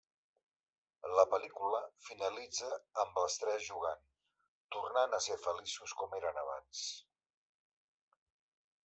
[1.17, 2.69] La pel·lícula finalitza
[3.03, 4.01] amb els tres jugant,
[4.77, 6.83] tornant a ser feliços com eren abans.